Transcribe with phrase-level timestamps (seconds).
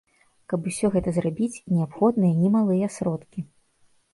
[0.53, 3.39] Каб усё гэта зрабіць, неабходныя немалыя сродкі.